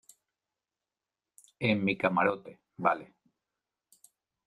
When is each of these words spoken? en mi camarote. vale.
en 1.59 1.85
mi 1.85 1.95
camarote. 1.95 2.59
vale. 2.77 3.13